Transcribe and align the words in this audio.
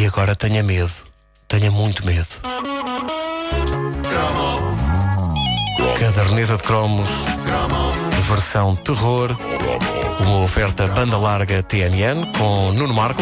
E 0.00 0.06
agora 0.06 0.34
tenha 0.34 0.62
medo. 0.62 0.90
Tenha 1.46 1.70
muito 1.70 2.06
medo. 2.06 2.26
Caderneta 5.98 6.56
de 6.56 6.62
cromos, 6.62 7.10
versão 8.26 8.76
terror, 8.76 9.36
uma 10.20 10.38
oferta 10.38 10.88
banda 10.88 11.18
larga 11.18 11.62
TMN 11.62 12.32
com 12.38 12.72
Nuno 12.72 12.94
Marco. 12.94 13.20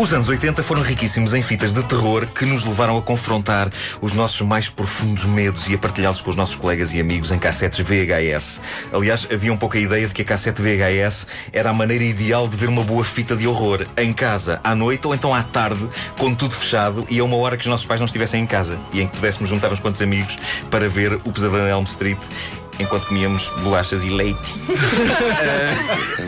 Os 0.00 0.14
anos 0.14 0.30
80 0.30 0.62
foram 0.62 0.80
riquíssimos 0.80 1.34
em 1.34 1.42
fitas 1.42 1.74
de 1.74 1.82
terror 1.82 2.26
que 2.26 2.46
nos 2.46 2.64
levaram 2.64 2.96
a 2.96 3.02
confrontar 3.02 3.70
os 4.00 4.14
nossos 4.14 4.40
mais 4.40 4.66
profundos 4.66 5.26
medos 5.26 5.68
e 5.68 5.74
a 5.74 5.78
partilhá-los 5.78 6.22
com 6.22 6.30
os 6.30 6.36
nossos 6.36 6.56
colegas 6.56 6.94
e 6.94 7.00
amigos 7.02 7.30
em 7.30 7.38
cassetes 7.38 7.80
VHS. 7.80 8.62
Aliás, 8.94 9.28
havia 9.30 9.52
um 9.52 9.58
pouco 9.58 9.76
a 9.76 9.80
ideia 9.80 10.08
de 10.08 10.14
que 10.14 10.22
a 10.22 10.24
cassete 10.24 10.62
VHS 10.62 11.26
era 11.52 11.68
a 11.68 11.74
maneira 11.74 12.02
ideal 12.02 12.48
de 12.48 12.56
ver 12.56 12.70
uma 12.70 12.82
boa 12.82 13.04
fita 13.04 13.36
de 13.36 13.46
horror 13.46 13.86
em 13.94 14.10
casa, 14.14 14.58
à 14.64 14.74
noite 14.74 15.06
ou 15.06 15.14
então 15.14 15.34
à 15.34 15.42
tarde, 15.42 15.86
com 16.16 16.34
tudo 16.34 16.54
fechado 16.54 17.06
e 17.10 17.18
a 17.18 17.24
uma 17.24 17.36
hora 17.36 17.58
que 17.58 17.64
os 17.64 17.68
nossos 17.68 17.84
pais 17.84 18.00
não 18.00 18.06
estivessem 18.06 18.42
em 18.42 18.46
casa 18.46 18.78
e 18.94 19.02
em 19.02 19.06
que 19.06 19.16
pudéssemos 19.16 19.50
juntar 19.50 19.70
uns 19.70 19.80
quantos 19.80 20.00
amigos 20.00 20.38
para 20.70 20.88
ver 20.88 21.12
o 21.12 21.30
Pesadelo 21.30 21.68
Elm 21.68 21.84
Street 21.84 22.18
enquanto 22.80 23.06
comíamos 23.06 23.48
bolachas 23.62 24.04
e 24.04 24.10
leite. 24.10 24.54
uh, 24.68 24.70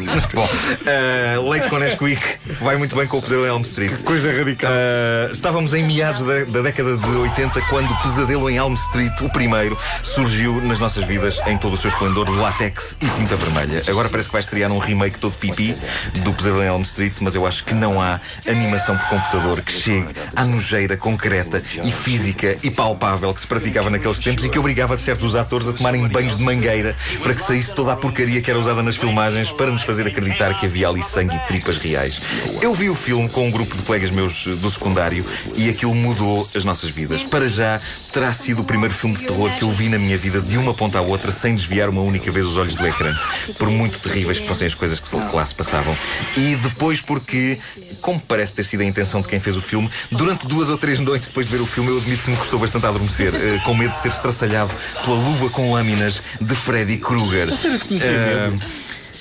bom, 0.35 0.45
uh, 0.45 1.51
leite 1.51 1.69
com 1.69 1.79
Nesquik 1.79 2.23
vai 2.61 2.77
muito 2.77 2.95
bem 2.95 3.07
com 3.07 3.19
o 3.19 3.23
Pesadelo 3.23 3.47
em 3.47 3.49
Elm 3.49 3.63
Street. 3.63 4.03
Coisa 4.03 4.33
radical. 4.33 4.71
Uh, 4.71 5.33
estávamos 5.33 5.75
em 5.75 5.85
meados 5.85 6.23
da, 6.23 6.45
da, 6.45 6.63
década 6.63 6.97
de 6.97 7.09
80 7.09 7.61
quando 7.63 7.91
o 7.91 8.03
Pesadelo 8.03 8.51
em 8.51 8.57
Elm 8.57 8.75
Street, 8.75 9.21
o 9.21 9.29
primeiro, 9.31 9.79
surgiu 10.03 10.61
nas 10.61 10.79
nossas 10.79 11.05
vidas 11.05 11.41
em 11.47 11.57
todo 11.57 11.75
o 11.75 11.77
seu 11.77 11.89
esplendor 11.89 12.27
de 12.27 12.37
látex 12.37 12.97
e 13.01 13.09
tinta 13.19 13.37
vermelha. 13.37 13.83
Agora 13.89 14.09
parece 14.09 14.29
que 14.29 14.33
vai 14.33 14.41
estrear 14.41 14.71
um 14.73 14.79
remake 14.79 15.19
todo 15.19 15.33
pipi 15.35 15.77
do 16.23 16.33
Pesadelo 16.33 16.63
em 16.63 16.67
Elm 16.67 16.83
Street, 16.83 17.15
mas 17.21 17.35
eu 17.35 17.47
acho 17.47 17.65
que 17.65 17.75
não 17.75 18.01
há 18.01 18.21
animação 18.47 18.97
por 18.97 19.09
computador 19.09 19.61
que 19.63 19.73
chegue 19.73 20.09
à 20.35 20.45
nojeira 20.45 20.97
concreta 20.97 21.63
e 21.83 21.91
física 21.91 22.57
e 22.63 22.71
palpável 22.71 23.33
que 23.33 23.41
se 23.41 23.47
praticava 23.47 23.91
naqueles 23.91 24.19
tempos 24.19 24.45
e 24.45 24.49
que 24.49 24.59
obrigava 24.59 24.97
certos 24.99 25.35
atores 25.35 25.69
a 25.69 25.73
tomarem 25.73 26.07
banhos 26.09 26.37
de 26.37 26.42
de 26.43 26.45
mangueira 26.45 26.97
para 27.23 27.35
que 27.35 27.41
saísse 27.41 27.73
toda 27.73 27.93
a 27.93 27.97
porcaria 27.97 28.43
que 28.43 28.51
era 28.51 28.59
usada 28.59 28.83
nas 28.83 28.97
filmagens 28.97 29.51
para 29.51 29.71
nos 29.71 29.83
fazer 29.83 30.07
acreditar 30.07 30.59
que 30.59 30.67
havia 30.67 30.89
ali 30.89 31.03
sangue 31.03 31.37
e 31.37 31.39
tripas 31.47 31.79
reais. 31.79 32.21
Eu 32.61 32.75
vi 32.75 32.91
o 32.91 32.95
filme 32.95 33.29
com 33.29 33.47
um 33.47 33.51
grupo 33.51 33.77
de 33.77 33.83
colegas 33.83 34.11
meus 34.11 34.47
do 34.47 34.71
secundário 34.71 35.25
e 35.55 35.71
aquilo 35.71 35.95
mudou 35.95 36.49
as 36.55 36.65
nossas 36.65 36.91
vidas. 36.91 37.23
Para 37.23 37.49
já, 37.49 37.81
terá 38.13 38.33
sido 38.33 38.63
o 38.63 38.65
primeiro 38.65 38.95
filme 38.95 39.17
de 39.17 39.25
terror 39.25 39.51
que 39.51 39.63
eu 39.63 39.71
vi 39.71 39.89
na 39.89 39.99
minha 39.99 40.19
vida 40.19 40.41
de 40.41 40.59
uma 40.59 40.75
ponta 40.75 40.99
à 40.99 41.03
outra 41.03 41.31
sem 41.31 41.55
desviar 41.55 41.89
uma 41.89 42.03
única 42.03 42.31
vez 42.31 42.45
os 42.45 42.59
olhos 42.59 42.75
do 42.75 42.87
ecrã. 42.87 43.15
Por 43.59 43.71
muito 43.71 44.01
terríveis 44.01 44.39
que 44.39 44.47
fossem 44.47 44.67
as 44.67 44.75
coisas 44.75 44.99
que 44.99 45.17
lá 45.33 45.47
se 45.47 45.55
passavam. 45.55 45.97
E 46.37 46.57
depois 46.57 47.01
porque, 47.01 47.59
como 48.01 48.21
parece 48.21 48.55
ter 48.55 48.65
sido 48.65 48.81
a 48.81 48.85
intenção 48.85 49.21
de 49.21 49.29
quem 49.29 49.39
fez 49.39 49.57
o 49.57 49.61
filme, 49.61 49.89
durante 50.11 50.47
duas 50.47 50.69
ou 50.69 50.77
três 50.77 50.99
noites 50.99 51.29
depois 51.29 51.47
de 51.47 51.57
ver 51.57 51.63
o 51.63 51.67
filme 51.67 51.91
eu 51.91 51.99
admito 51.99 52.25
que 52.25 52.31
me 52.31 52.37
custou 52.37 52.59
bastante 52.59 52.87
a 52.87 52.89
adormecer, 52.89 53.35
eh, 53.35 53.61
com 53.65 53.75
medo 53.75 53.93
de 53.93 54.01
ser 54.01 54.09
estraçalhado 54.09 54.73
pela 55.05 55.17
luva 55.17 55.51
com 55.51 55.73
lâminas 55.73 56.22
de 56.41 56.55
Freddy 56.55 56.99
Krueger. 56.99 57.49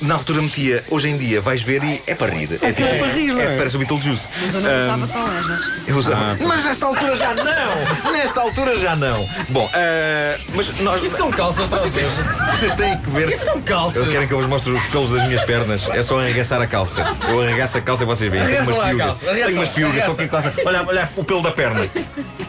Na 0.01 0.15
altura 0.15 0.41
metia, 0.41 0.83
hoje 0.89 1.09
em 1.09 1.17
dia 1.17 1.39
vais 1.41 1.61
ver 1.61 1.83
e 1.83 2.01
é 2.07 2.15
para 2.15 2.33
rir. 2.33 2.59
É, 2.61 2.71
tipo, 2.71 2.87
é 2.87 2.97
para 2.97 3.07
rir, 3.07 3.33
não 3.33 3.41
é? 3.41 3.53
é 3.53 3.57
parece 3.57 3.75
o 3.75 3.79
Beetlejuice. 3.79 4.29
Mas 4.41 4.53
eu 4.53 4.61
não 4.61 4.83
usava 4.83 5.07
colanjas. 5.07 5.71
Eu 5.87 5.97
usava. 5.97 6.21
Ah. 6.21 6.37
Mas 6.47 6.65
nesta 6.65 6.85
altura 6.85 7.15
já 7.15 7.33
não! 7.33 8.11
Nesta 8.11 8.41
altura 8.41 8.79
já 8.79 8.95
não! 8.95 9.29
Bom, 9.49 9.65
uh, 9.65 10.41
mas 10.55 10.79
nós. 10.79 11.01
Isso 11.01 11.17
são 11.17 11.31
calças, 11.31 11.67
vocês, 11.67 11.93
vocês 12.51 12.73
têm 12.73 12.97
que 12.97 13.09
ver. 13.11 13.29
Isso 13.29 13.45
são 13.45 13.61
calças. 13.61 14.05
Eu 14.05 14.11
querem 14.11 14.27
que 14.27 14.33
eu 14.33 14.39
vos 14.39 14.47
mostre 14.47 14.73
os 14.73 14.83
pelos 14.85 15.11
das 15.11 15.27
minhas 15.27 15.43
pernas. 15.43 15.87
É 15.89 16.01
só 16.01 16.19
arregaçar 16.19 16.61
a 16.61 16.67
calça. 16.67 17.05
Eu 17.27 17.41
arregaço 17.41 17.77
a 17.77 17.81
calça 17.81 18.03
e 18.03 18.05
vocês 18.05 18.31
veem. 18.31 18.45
Tenho 18.45 18.63
umas 18.63 18.83
piugas. 18.83 19.19
Tenho 19.19 19.57
umas 19.57 19.69
piugas. 19.69 19.97
Estou 19.97 20.13
aqui 20.15 20.27
calça. 20.27 20.53
Olha, 20.65 20.83
olha 20.87 21.09
o 21.15 21.23
pelo 21.23 21.41
da 21.41 21.51
perna. 21.51 21.87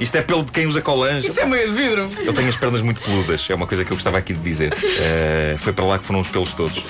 Isto 0.01 0.17
é 0.17 0.23
pelo 0.23 0.43
de 0.43 0.53
quem 0.53 0.67
usa 0.67 0.81
colange. 0.81 1.27
Isso 1.27 1.41
é 1.41 1.45
meio 1.45 1.69
de 1.69 1.75
vidro. 1.75 2.09
Eu 2.19 2.33
tenho 2.33 2.49
as 2.49 2.57
pernas 2.57 2.81
muito 2.83 3.03
peludas. 3.03 3.47
É 3.49 3.55
uma 3.55 3.67
coisa 3.67 3.85
que 3.85 3.93
eu 3.93 3.97
gostava 3.97 4.19
aqui 4.19 4.33
de 4.33 4.41
dizer. 4.41 4.73
Uh, 4.73 5.59
foi 5.59 5.73
para 5.73 5.85
lá 5.85 5.99
que 5.99 6.05
foram 6.05 6.21
os 6.21 6.29
pelos 6.29 6.55
todos. 6.55 6.83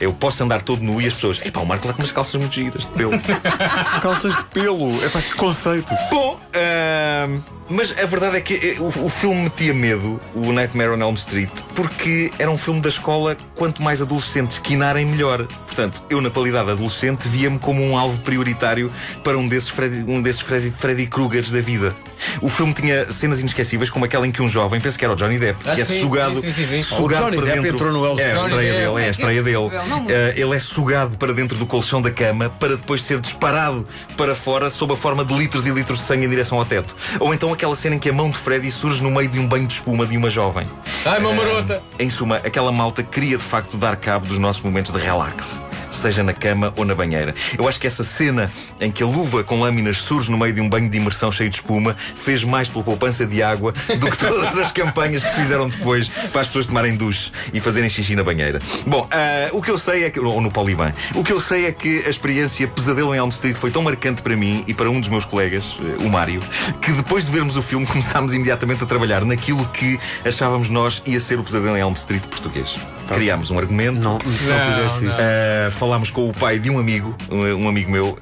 Eu 0.00 0.12
posso 0.12 0.42
andar 0.42 0.62
todo 0.62 0.82
nu 0.82 1.00
e 1.00 1.06
as 1.06 1.14
pessoas, 1.14 1.40
epá, 1.44 1.60
o 1.60 1.66
Marco 1.66 1.86
lá 1.86 1.92
com 1.92 2.02
umas 2.02 2.12
calças 2.12 2.34
muito 2.34 2.54
giras 2.54 2.82
de 2.84 2.92
pelo. 2.92 3.12
calças 4.02 4.36
de 4.36 4.44
pelo, 4.44 5.04
epá, 5.04 5.20
que 5.20 5.34
conceito. 5.34 5.92
Bom, 6.10 6.34
uh, 6.34 7.42
mas 7.68 7.96
a 7.98 8.06
verdade 8.06 8.36
é 8.36 8.40
que 8.40 8.54
eh, 8.54 8.76
o, 8.80 8.86
o 8.86 9.08
filme 9.08 9.42
metia 9.42 9.74
medo, 9.74 10.20
o 10.34 10.52
Nightmare 10.52 10.90
on 10.90 11.00
Elm 11.00 11.14
Street, 11.14 11.50
porque 11.78 12.32
era 12.40 12.50
um 12.50 12.58
filme 12.58 12.80
da 12.80 12.88
escola, 12.88 13.36
quanto 13.54 13.80
mais 13.84 14.02
adolescentes 14.02 14.58
quinarem, 14.58 15.06
melhor. 15.06 15.46
Portanto, 15.46 16.02
eu, 16.10 16.20
na 16.20 16.28
qualidade 16.28 16.66
de 16.66 16.72
adolescente, 16.72 17.28
via-me 17.28 17.56
como 17.56 17.80
um 17.80 17.96
alvo 17.96 18.18
prioritário 18.22 18.92
para 19.22 19.38
um 19.38 19.46
desses 19.46 19.68
Freddy, 19.68 20.04
um 20.10 20.20
desses 20.20 20.40
Freddy, 20.40 20.72
Freddy 20.76 21.06
Krugers 21.06 21.52
da 21.52 21.60
vida. 21.60 21.94
O 22.42 22.48
filme 22.48 22.74
tinha 22.74 23.12
cenas 23.12 23.38
inesquecíveis, 23.38 23.90
como 23.90 24.04
aquela 24.04 24.26
em 24.26 24.32
que 24.32 24.42
um 24.42 24.48
jovem, 24.48 24.80
penso 24.80 24.98
que 24.98 25.04
era 25.04 25.14
o 25.14 25.16
Johnny 25.16 25.38
Depp, 25.38 25.62
que 25.62 25.80
é 25.80 25.84
sim, 25.84 26.00
sugado, 26.00 26.40
sim, 26.40 26.50
sim, 26.50 26.80
sugado 26.80 27.22
o 27.22 27.24
Johnny 27.26 27.36
para 27.36 27.46
Depp 27.46 27.62
dentro. 27.62 27.88
entrou 27.88 27.92
no 27.92 28.20
É 28.20 28.32
a 28.32 28.36
estreia 28.36 28.72
Depp. 28.72 28.84
dele, 28.84 29.04
é 29.04 29.06
a 29.06 29.10
estreia 29.10 29.42
dele. 29.44 29.56
possível, 29.58 29.86
não 29.86 29.96
muito. 30.00 30.12
Uh, 30.12 30.32
ele 30.34 30.56
é 30.56 30.58
sugado 30.58 31.16
para 31.16 31.32
dentro 31.32 31.56
do 31.56 31.64
colchão 31.64 32.02
da 32.02 32.10
cama 32.10 32.50
para 32.58 32.76
depois 32.76 33.04
ser 33.04 33.20
disparado 33.20 33.86
para 34.16 34.34
fora 34.34 34.68
sob 34.68 34.94
a 34.94 34.96
forma 34.96 35.24
de 35.24 35.32
litros 35.32 35.64
e 35.64 35.70
litros 35.70 36.00
de 36.00 36.06
sangue 36.06 36.26
em 36.26 36.28
direção 36.28 36.58
ao 36.58 36.64
teto. 36.64 36.92
Ou 37.20 37.32
então 37.32 37.52
aquela 37.52 37.76
cena 37.76 37.94
em 37.94 37.98
que 38.00 38.08
a 38.08 38.12
mão 38.12 38.30
de 38.30 38.36
Freddy 38.36 38.68
surge 38.68 39.00
no 39.00 39.12
meio 39.12 39.28
de 39.28 39.38
um 39.38 39.46
banho 39.46 39.68
de 39.68 39.74
espuma 39.74 40.04
de 40.04 40.16
uma 40.16 40.28
jovem. 40.28 40.66
Ai, 41.06 41.20
uma 41.20 41.28
Uh, 41.30 41.67
em 41.98 42.10
suma, 42.10 42.36
aquela 42.36 42.72
malta 42.72 43.02
queria 43.02 43.36
de 43.36 43.44
facto 43.44 43.76
dar 43.76 43.96
cabo 43.96 44.26
dos 44.26 44.38
nossos 44.38 44.62
momentos 44.62 44.92
de 44.92 44.98
relax. 44.98 45.60
Seja 45.90 46.22
na 46.22 46.32
cama 46.32 46.72
ou 46.76 46.84
na 46.84 46.94
banheira. 46.94 47.34
Eu 47.56 47.68
acho 47.68 47.80
que 47.80 47.86
essa 47.86 48.04
cena 48.04 48.50
em 48.80 48.90
que 48.90 49.02
a 49.02 49.06
luva 49.06 49.42
com 49.42 49.60
lâminas 49.60 49.98
surge 49.98 50.30
no 50.30 50.38
meio 50.38 50.52
de 50.52 50.60
um 50.60 50.68
banho 50.68 50.88
de 50.88 50.96
imersão 50.96 51.32
cheio 51.32 51.50
de 51.50 51.56
espuma 51.56 51.96
fez 52.16 52.44
mais 52.44 52.68
pela 52.68 52.84
poupança 52.84 53.26
de 53.26 53.42
água 53.42 53.72
do 53.72 54.10
que 54.10 54.16
todas 54.16 54.58
as 54.58 54.70
campanhas 54.70 55.22
que 55.22 55.30
se 55.30 55.36
fizeram 55.36 55.68
depois 55.68 56.08
para 56.32 56.42
as 56.42 56.46
pessoas 56.46 56.66
tomarem 56.66 56.96
duche 56.96 57.32
e 57.52 57.60
fazerem 57.60 57.88
xixi 57.88 58.14
na 58.14 58.22
banheira. 58.22 58.60
Bom, 58.86 59.06
ah, 59.10 59.48
o 59.52 59.62
que 59.62 59.70
eu 59.70 59.78
sei 59.78 60.04
é 60.04 60.10
que. 60.10 60.20
Ou 60.20 60.40
no 60.40 60.50
Poliban. 60.50 60.92
O 61.14 61.24
que 61.24 61.32
eu 61.32 61.40
sei 61.40 61.66
é 61.66 61.72
que 61.72 62.04
a 62.06 62.10
experiência 62.10 62.66
Pesadelo 62.68 63.14
em 63.14 63.18
Elm 63.18 63.28
Street 63.30 63.56
foi 63.56 63.70
tão 63.70 63.82
marcante 63.82 64.22
para 64.22 64.36
mim 64.36 64.64
e 64.66 64.74
para 64.74 64.90
um 64.90 65.00
dos 65.00 65.08
meus 65.08 65.24
colegas, 65.24 65.76
eh, 65.80 66.04
o 66.04 66.08
Mário, 66.08 66.42
que 66.80 66.92
depois 66.92 67.24
de 67.24 67.30
vermos 67.30 67.56
o 67.56 67.62
filme 67.62 67.86
começámos 67.88 68.34
imediatamente 68.34 68.82
a 68.82 68.86
trabalhar 68.86 69.24
naquilo 69.24 69.66
que 69.68 69.98
achávamos 70.24 70.68
nós 70.68 71.02
ia 71.06 71.20
ser 71.20 71.38
o 71.38 71.42
Pesadelo 71.42 71.76
em 71.76 71.80
Elm 71.80 71.94
Street 71.94 72.22
português. 72.26 72.76
Criámos 73.08 73.50
um 73.50 73.58
argumento. 73.58 73.98
Não, 73.98 74.12
não, 74.12 74.20
fizeste 74.20 75.06
isso. 75.06 75.20
Uh, 75.20 75.70
falámos 75.78 76.10
com 76.10 76.28
o 76.28 76.32
pai 76.32 76.58
de 76.58 76.68
um 76.70 76.78
amigo, 76.78 77.16
um, 77.30 77.64
um 77.64 77.68
amigo 77.68 77.90
meu, 77.90 78.08
uh, 78.08 78.18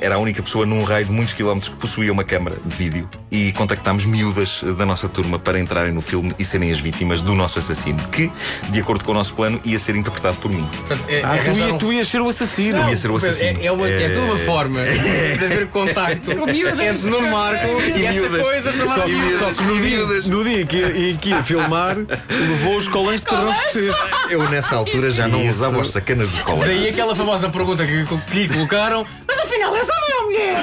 era 0.00 0.16
a 0.16 0.18
única 0.18 0.42
pessoa 0.42 0.66
num 0.66 0.82
raio 0.82 1.06
de 1.06 1.12
muitos 1.12 1.34
quilómetros 1.34 1.72
que 1.72 1.78
possuía 1.80 2.12
uma 2.12 2.24
câmara 2.24 2.56
de 2.64 2.76
vídeo 2.76 3.08
e 3.30 3.52
contactámos 3.52 4.04
miúdas 4.04 4.62
da 4.76 4.84
nossa 4.84 5.08
turma 5.08 5.38
para 5.38 5.58
entrarem 5.60 5.92
no 5.92 6.00
filme 6.00 6.32
e 6.38 6.44
serem 6.44 6.70
as 6.70 6.80
vítimas 6.80 7.22
do 7.22 7.34
nosso 7.34 7.58
assassino, 7.58 7.98
que, 8.10 8.30
de 8.70 8.80
acordo 8.80 9.04
com 9.04 9.12
o 9.12 9.14
nosso 9.14 9.34
plano, 9.34 9.60
ia 9.64 9.78
ser 9.78 9.94
interpretado 9.96 10.36
por 10.38 10.50
mim. 10.50 10.68
Portanto, 10.76 11.04
é- 11.08 11.22
Ah, 11.22 11.38
tu, 11.44 11.50
ia, 11.58 11.74
um- 11.74 11.78
tu 11.78 11.92
ias 11.92 12.08
ser 12.08 12.20
o 12.20 12.28
assassino. 12.28 12.78
Não. 12.80 12.90
ia 12.90 12.96
ser 12.96 13.08
o 13.10 13.14
Pedro, 13.14 13.28
assassino. 13.28 13.60
É, 13.60 13.66
é, 13.66 13.72
uma, 13.72 13.88
é 13.88 14.08
toda 14.08 14.26
uma 14.26 14.34
É- 14.40 14.44
forma 14.44 14.80
de 15.38 15.44
haver 15.44 15.66
contacto 15.68 16.30
entre 16.32 17.10
Nuno 17.10 17.30
Marco 17.30 17.66
e, 17.96 18.04
essa 18.04 18.20
miúdas. 18.20 18.42
coisa 18.42 18.72
chamada 18.72 19.00
Só 19.02 19.08
miúdas. 19.08 19.38
Só 19.38 19.52
que 19.52 19.64
no 19.64 19.80
dia, 19.80 19.98
no 20.26 20.44
dia 20.44 20.60
em 20.62 20.66
que, 20.66 20.76
ia- 20.76 21.10
em 21.10 21.16
que 21.16 21.28
ia 21.30 21.42
filmar, 21.42 21.96
levou 21.96 22.76
os 22.76 22.88
colãs 22.88 23.20
de 23.22 23.26
padrão 23.28 23.50
escocês. 23.50 23.94
Eu, 24.30 24.42
nessa 24.48 24.74
altura, 24.76 25.10
já 25.10 25.28
não 25.28 25.40
Isso. 25.40 25.50
usava 25.50 25.78
os 25.80 25.90
sacanas 25.90 26.30
dos 26.30 26.42
colegas. 26.42 26.68
Daí 26.68 26.88
aquela 26.96 27.14
famosa 27.14 27.50
pergunta 27.50 27.86
que, 27.86 28.06
que 28.06 28.38
lhe 28.38 28.48
colocaram: 28.48 29.06
Mas 29.28 29.38
afinal, 29.38 29.76
essa 29.76 29.92
não 29.92 30.08
é 30.08 30.18
a 30.18 30.22
mulher! 30.22 30.56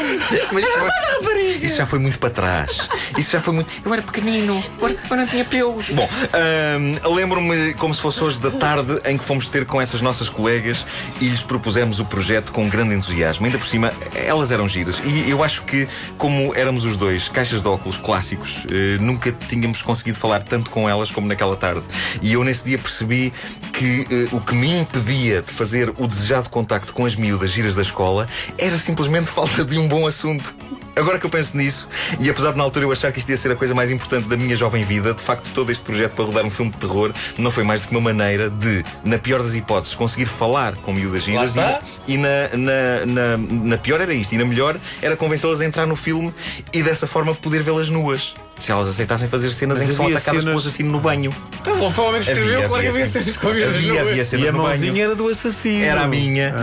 Mas 0.52 0.64
isso, 0.64 0.78
Mas 0.80 1.06
a 1.06 1.12
rapariga! 1.14 1.66
isso 1.66 1.76
já 1.78 1.86
foi 1.86 2.00
muito 2.00 2.18
para 2.18 2.30
trás. 2.32 2.90
Isso 3.16 3.32
já 3.32 3.40
foi 3.40 3.54
muito. 3.54 3.72
Eu 3.86 3.94
era 3.94 4.02
pequenino, 4.02 4.64
agora, 4.78 4.96
agora 5.06 5.22
não 5.22 5.28
tinha 5.28 5.46
pelos. 5.46 5.90
Bom, 5.92 6.10
ahm, 6.34 7.14
lembro-me 7.16 7.76
como 7.76 7.94
se 7.94 8.02
fosse 8.02 8.24
hoje 8.24 8.40
da 8.40 8.50
tarde 8.50 9.00
em 9.06 9.16
que 9.16 9.24
fomos 9.24 9.48
ter 9.48 9.66
com 9.66 9.80
essas 9.80 10.02
nossas 10.02 10.28
colegas 10.28 10.84
e 11.22 11.28
lhes 11.28 11.44
propusemos 11.44 12.00
o 12.00 12.06
projeto 12.06 12.52
com 12.52 12.68
grande 12.68 12.96
entusiasmo. 12.96 13.46
Ainda 13.46 13.60
por 13.60 13.68
cima, 13.68 13.94
elas 14.16 14.52
eram 14.52 14.68
giras. 14.68 15.00
E 15.06 15.30
eu 15.30 15.44
acho 15.44 15.62
que, 15.62 15.88
como 16.18 16.56
éramos 16.56 16.84
os 16.84 16.98
dois 16.98 17.30
caixas 17.30 17.62
de 17.62 17.68
óculos 17.68 17.98
clássicos, 17.98 18.66
eh, 18.72 18.98
nunca 19.00 19.32
tínhamos 19.32 19.84
conseguido 19.84 20.18
falar 20.18 20.42
tanto 20.42 20.72
com 20.72 20.90
elas 20.90 21.12
como 21.12 21.28
naquela 21.28 21.56
tarde. 21.56 21.84
E 22.24 22.34
eu 22.34 22.44
nesse 22.44 22.66
dia 22.66 22.80
percebi 22.80 23.32
que 23.74 24.06
eh, 24.10 24.28
o 24.32 24.40
que 24.40 24.54
me 24.54 24.80
impedia 24.80 25.42
de 25.42 25.52
fazer 25.52 25.90
o 25.98 26.08
desejado 26.08 26.48
contacto 26.50 26.94
com 26.94 27.06
as 27.06 27.16
miúdas 27.16 27.52
giras 27.52 27.74
da 27.74 27.82
escola 27.82 28.28
era 28.58 28.78
simplesmente 28.78 29.26
falta 29.32 29.66
de 29.66 29.78
um 29.78 29.88
bom 29.88 30.06
assunto. 30.08 30.56
Agora 30.96 31.18
que 31.18 31.26
eu 31.26 31.30
penso 31.30 31.58
nisso, 31.58 31.90
e 32.20 32.30
apesar 32.30 32.52
de 32.52 32.58
na 32.58 32.64
altura 32.64 32.86
eu 32.86 32.92
achar 32.92 33.12
que 33.12 33.18
isto 33.18 33.30
ia 33.30 33.38
ser 33.38 33.52
a 33.52 33.56
coisa 33.56 33.74
mais 33.74 33.90
importante 33.90 34.28
da 34.28 34.38
minha 34.38 34.56
jovem 34.56 34.84
vida, 34.84 35.12
de 35.12 35.24
facto 35.24 35.50
todo 35.52 35.72
este 35.72 35.84
projeto 35.84 36.12
para 36.12 36.26
rodar 36.26 36.46
um 36.46 36.52
filme 36.52 36.72
de 36.72 36.78
terror 36.78 37.12
não 37.36 37.50
foi 37.50 37.64
mais 37.64 37.82
do 37.82 37.88
que 37.88 37.96
uma 37.96 38.02
maneira 38.02 38.48
de, 38.48 38.86
na 39.04 39.18
pior 39.18 39.42
das 39.42 39.56
hipóteses, 39.56 39.96
conseguir 39.96 40.28
falar 40.28 40.76
com 40.76 40.94
miúdas 40.94 41.24
giras 41.24 41.56
e, 41.56 42.14
e 42.14 42.18
na, 42.18 42.50
na, 42.54 43.06
na, 43.08 43.38
na 43.38 43.78
pior 43.80 44.00
era 44.02 44.14
isto, 44.14 44.36
e 44.36 44.38
na 44.38 44.46
melhor 44.46 44.78
era 45.02 45.18
convencê-las 45.18 45.62
a 45.62 45.66
entrar 45.66 45.88
no 45.88 45.96
filme 45.96 46.32
e 46.72 46.84
dessa 46.84 47.08
forma 47.08 47.34
poder 47.34 47.64
vê-las 47.64 47.90
nuas. 47.90 48.36
Se 48.56 48.72
elas 48.72 48.88
aceitassem 48.88 49.28
fazer 49.28 49.52
cenas 49.52 49.80
Mas 49.80 49.88
em 49.88 49.90
que 49.90 49.96
são 49.96 50.06
havia 50.06 50.18
atacadas 50.18 50.42
cenas- 50.44 50.54
pelo 50.56 50.68
assassino 50.68 50.92
no 50.92 51.00
banho. 51.00 51.34
Então, 51.60 51.92
foi 51.92 52.04
o 52.06 52.08
homem 52.08 52.22
que 52.22 52.30
escreveu, 52.30 52.56
Havia, 52.58 52.68
claro 52.70 52.84
que 52.84 52.90
havia, 52.90 53.02
havia 53.02 53.06
cenas 53.12 53.38
com 53.38 53.48
a 53.48 53.52
vida 53.52 53.66
Havia, 53.68 54.02
havia 54.02 54.26
cenas 54.26 54.46
E 54.46 54.48
a 54.48 54.52
no 54.52 54.58
banho. 54.60 54.70
mãozinha 54.70 55.04
era 55.04 55.16
do 55.16 55.28
assassino. 55.28 55.84
Era 55.84 56.02
a 56.04 56.08
minha. 56.08 56.54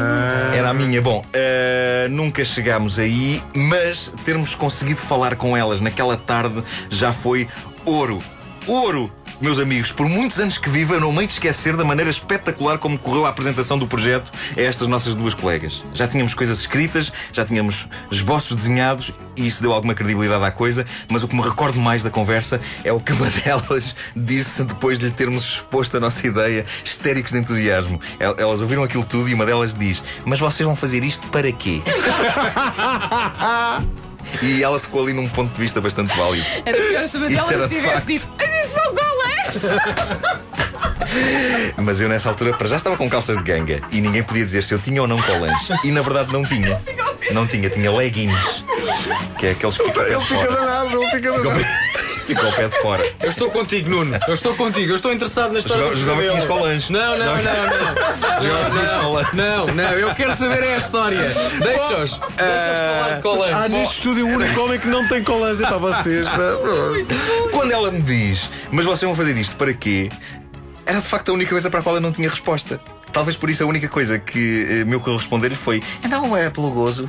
Era 0.55 0.71
a 0.71 0.75
minha. 0.75 1.03
Bom, 1.03 1.23
eh, 1.33 2.07
nunca 2.11 2.45
chegámos 2.45 2.99
aí, 2.99 3.43
mas 3.55 4.13
termos 4.25 4.55
conseguido 4.55 5.01
falar 5.01 5.35
com 5.37 5.57
elas 5.57 5.81
naquela 5.81 6.17
tarde 6.17 6.63
já 6.89 7.13
foi 7.13 7.49
ouro. 7.85 8.23
Ouro! 8.67 9.13
Meus 9.41 9.59
amigos, 9.59 9.91
por 9.91 10.07
muitos 10.07 10.39
anos 10.39 10.59
que 10.59 10.69
vivo, 10.69 10.93
eu 10.93 11.01
não 11.01 11.11
me 11.13 11.21
hei 11.21 11.27
de 11.27 11.33
esquecer 11.33 11.75
da 11.75 11.83
maneira 11.83 12.11
espetacular 12.11 12.77
como 12.77 12.99
correu 12.99 13.25
a 13.25 13.31
apresentação 13.31 13.79
do 13.79 13.87
projeto 13.87 14.31
a 14.55 14.61
estas 14.61 14.87
nossas 14.87 15.15
duas 15.15 15.33
colegas. 15.33 15.83
Já 15.95 16.07
tínhamos 16.07 16.35
coisas 16.35 16.61
escritas, 16.61 17.11
já 17.33 17.43
tínhamos 17.45 17.89
esboços 18.11 18.55
desenhados 18.55 19.15
e 19.35 19.47
isso 19.47 19.63
deu 19.63 19.73
alguma 19.73 19.95
credibilidade 19.95 20.45
à 20.45 20.51
coisa, 20.51 20.85
mas 21.09 21.23
o 21.23 21.29
que 21.29 21.35
me 21.35 21.41
recordo 21.41 21.81
mais 21.81 22.03
da 22.03 22.11
conversa 22.11 22.61
é 22.85 22.93
o 22.93 23.01
que 23.01 23.13
uma 23.15 23.31
delas 23.45 23.97
disse 24.15 24.63
depois 24.63 24.99
de 24.99 25.07
lhe 25.07 25.11
termos 25.13 25.43
exposto 25.43 25.97
a 25.97 26.01
nossa 26.01 26.27
ideia, 26.27 26.67
histéricos 26.85 27.33
de 27.33 27.39
entusiasmo. 27.39 27.99
El- 28.19 28.35
Elas 28.37 28.61
ouviram 28.61 28.83
aquilo 28.83 29.05
tudo 29.07 29.27
e 29.27 29.33
uma 29.33 29.47
delas 29.47 29.75
diz: 29.75 30.03
Mas 30.27 30.39
vocês 30.39 30.67
vão 30.67 30.77
fazer 30.77 31.03
isto 31.03 31.27
para 31.29 31.51
quê? 31.51 31.81
E 34.43 34.63
ela 34.63 34.79
tocou 34.79 35.03
ali 35.03 35.13
num 35.13 35.29
ponto 35.29 35.53
de 35.53 35.61
vista 35.61 35.81
bastante 35.81 36.17
válido. 36.17 36.47
Era 36.65 36.77
pior 36.79 37.07
se 37.07 37.19
de 37.19 37.27
tivesse 37.29 37.81
facto. 37.83 38.07
dito, 38.07 38.29
mas 38.39 38.65
isso 38.65 38.75
são! 38.75 39.00
Mas 41.77 42.01
eu 42.01 42.09
nessa 42.09 42.29
altura 42.29 42.57
para 42.57 42.69
já 42.69 42.77
estava 42.77 42.97
com 42.97 43.09
calças 43.09 43.37
de 43.39 43.43
ganga 43.43 43.81
e 43.91 44.01
ninguém 44.01 44.23
podia 44.23 44.45
dizer 44.45 44.63
se 44.63 44.73
eu 44.75 44.79
tinha 44.79 45.01
ou 45.03 45.09
não 45.09 45.21
colãs. 45.23 45.69
E 45.85 45.91
na 45.91 46.03
verdade 46.03 46.33
não 46.33 46.43
tinha. 46.45 46.81
Não 47.33 47.47
tinha, 47.47 47.69
tinha 47.71 47.91
leggings. 47.93 48.65
Que 49.39 49.49
é 49.49 49.51
aqueles 49.53 49.77
que 49.77 49.85
ficam 49.85 50.03
Ele 50.03 50.21
fica 50.21 50.35
fora. 50.35 50.53
danado, 50.53 51.03
ele 51.03 51.11
fica 51.11 51.33
danado. 51.33 51.65
Pé- 52.35 52.41
Ficam 52.41 52.51
ao 52.51 52.57
pé 52.57 52.69
de 52.69 52.83
fora. 52.83 53.13
Eu 53.23 53.29
estou 53.29 53.51
contigo, 53.51 53.91
Nuno. 53.91 54.19
Eu 54.27 54.35
estou 54.35 54.55
contigo. 54.55 54.91
Eu 54.93 54.95
estou 54.97 55.13
interessado 55.13 55.53
na 55.53 55.59
história 55.59 55.83
Jogava- 55.95 55.95
do 55.95 56.05
jogava 56.23 56.33
com 56.33 56.39
os 56.39 56.45
colãs. 56.45 56.91
Não, 56.91 57.17
não, 57.19 57.27
não, 57.27 57.35
não. 57.35 57.41
Jogava 58.43 58.71
com 58.71 58.77
os 58.77 58.93
Não, 58.93 59.01
colãs. 59.03 59.33
não, 59.33 59.67
não. 59.69 59.91
Eu 59.93 60.15
quero 60.15 60.35
saber 60.37 60.63
é 60.63 60.75
a 60.75 60.79
história. 60.79 61.21
Deixa-os. 61.23 62.19
Deixa-os 62.19 62.19
falar 62.19 63.15
de 63.17 63.23
colãs. 63.23 63.55
Há 63.55 63.69
neste 63.69 63.95
estúdio 63.95 64.27
o 64.27 64.31
único 64.31 64.61
homem 64.61 64.79
que 64.79 64.89
não 64.89 65.07
tem 65.09 65.23
colãs 65.23 65.61
é 65.61 65.67
para 65.67 65.79
vocês. 65.79 66.27
Quando 67.53 67.73
ela 67.73 67.91
me 67.91 68.01
diz, 68.03 68.51
mas 68.71 68.85
vocês 68.85 69.03
vão 69.03 69.15
fazer 69.15 69.37
isto 69.37 69.57
para 69.57 69.73
quê? 69.73 70.11
Era 70.87 71.01
de 71.01 71.07
facto 71.07 71.29
a 71.31 71.35
única 71.35 71.51
coisa 71.51 71.71
para 71.71 71.81
a 71.81 71.83
qual 71.83 71.95
eu 71.95 72.01
não 72.01 72.13
tinha 72.13 72.29
resposta. 72.29 72.81
Talvez 73.13 73.37
por 73.37 73.51
isso 73.51 73.63
a 73.63 73.67
única 73.67 73.89
coisa 73.89 74.19
que 74.19 74.67
eh, 74.71 74.85
me 74.85 74.95
ocorreu 74.97 75.19
responder-lhe 75.19 75.57
foi: 75.57 75.83
Então 76.05 76.37
é 76.37 76.49
pelo 76.51 76.71
gozo. 76.71 77.09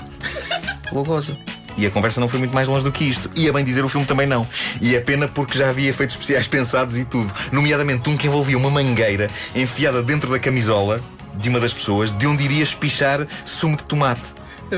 Pelo 0.90 1.04
gozo. 1.04 1.38
E 1.82 1.88
a 1.88 1.90
conversa 1.90 2.22
não 2.22 2.30
foi 2.30 2.38
muito 2.38 2.54
mais 2.54 2.68
longe 2.68 2.84
do 2.84 2.92
que 2.92 3.04
isto. 3.04 3.28
E 3.36 3.50
a 3.50 3.54
bem 3.54 3.64
dizer, 3.64 3.84
o 3.84 3.90
filme 3.90 4.06
também 4.06 4.28
não. 4.28 4.48
E 4.80 4.96
é 4.96 5.00
pena 5.00 5.28
porque 5.28 5.58
já 5.58 5.70
havia 5.70 5.90
efeitos 5.90 6.16
especiais 6.16 6.46
pensados 6.48 6.96
e 7.00 7.04
tudo. 7.06 7.34
Nomeadamente 7.52 8.08
um 8.08 8.16
que 8.16 8.28
envolvia 8.28 8.56
uma 8.58 8.70
mangueira 8.70 9.32
enfiada 9.56 10.04
dentro 10.04 10.30
da 10.30 10.38
camisola 10.38 11.02
de 11.36 11.50
uma 11.50 11.60
das 11.60 11.74
pessoas, 11.74 12.12
de 12.16 12.28
onde 12.28 12.44
iria 12.44 12.62
espichar 12.62 13.26
sumo 13.44 13.76
de 13.76 13.84
tomate. 13.86 14.22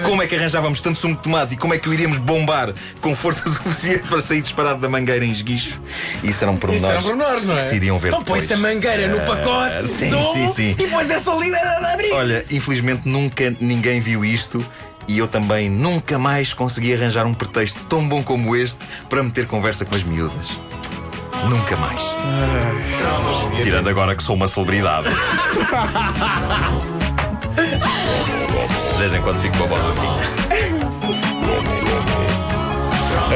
Como 0.06 0.24
é 0.24 0.28
que 0.28 0.36
arranjávamos 0.36 0.82
tanto 0.82 0.98
sumo 0.98 1.16
de 1.16 1.22
tomate 1.22 1.54
e 1.54 1.58
como 1.58 1.72
é 1.74 1.78
que 1.78 1.88
o 1.88 1.94
iríamos 1.94 2.18
bombar 2.18 2.74
com 3.00 3.16
força 3.16 3.44
suficiente 3.52 4.08
para 4.08 4.22
sair 4.22 4.42
disparado 4.42 4.80
da 4.80 4.90
mangueira 4.90 5.24
em 5.26 5.30
esguicho? 5.32 5.80
Isso 6.24 6.44
eram 6.44 6.54
Isso 6.54 6.62
pormenores. 6.62 6.96
eram 6.96 7.04
pormenores, 7.04 7.44
não 7.46 7.54
é? 7.54 7.58
que 7.58 7.70
se 7.70 7.76
iriam 7.76 8.00
ver 8.00 8.08
então 8.08 8.20
depois. 8.22 8.40
põe-se 8.48 8.54
a 8.54 8.58
mangueira 8.58 9.08
no 9.10 9.20
Ah, 9.20 9.26
pacote, 9.26 9.88
sim, 9.88 10.10
sumo, 10.10 10.34
sim, 10.34 10.48
sim. 10.48 10.70
e 10.72 10.76
depois 10.76 11.12
é 11.12 11.20
só 11.20 11.38
ali 11.40 11.54
a 11.54 11.94
abrir. 11.94 12.12
Olha, 12.14 12.44
infelizmente 12.50 13.02
nunca 13.08 13.56
ninguém 13.60 14.00
viu 14.02 14.26
isto 14.26 14.66
e 15.08 15.18
eu 15.18 15.28
também 15.28 15.70
nunca 15.70 16.18
mais 16.18 16.54
consegui 16.54 16.94
arranjar 16.94 17.26
um 17.26 17.34
pretexto 17.34 17.84
tão 17.84 18.08
bom 18.08 18.24
como 18.24 18.56
este 18.56 18.80
para 19.10 19.24
meter 19.24 19.48
conversa 19.48 19.86
com 19.86 19.96
as 19.96 20.04
miúdas. 20.04 20.58
Nunca 21.50 21.76
mais. 21.76 22.02
Tirando 23.62 23.90
agora 23.90 24.16
que 24.16 24.24
sou 24.24 24.36
uma 24.36 24.48
celebridade. 24.48 25.10
De 28.92 28.98
vez 28.98 29.14
em 29.14 29.22
quando 29.22 29.40
fico 29.40 29.58
com 29.58 29.64
a 29.64 29.68
voz 29.68 29.86
assim. 29.86 30.08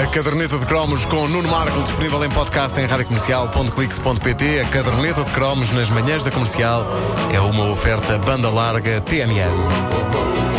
A 0.02 0.08
caderneta 0.08 0.58
de 0.60 0.66
cromos 0.68 1.06
com 1.06 1.28
Nuno 1.28 1.50
Marco 1.50 1.82
disponível 1.82 2.24
em 2.24 2.30
podcast 2.30 2.80
em 2.80 2.86
radiocomercial.clix.pt. 2.86 4.60
A 4.62 4.66
caderneta 4.66 5.24
de 5.24 5.32
cromos 5.32 5.72
nas 5.72 5.90
manhãs 5.90 6.24
da 6.24 6.30
comercial 6.30 6.86
é 7.34 7.42
uma 7.42 7.70
oferta 7.72 8.18
banda 8.20 8.50
larga 8.50 9.02
TMN. 9.02 10.57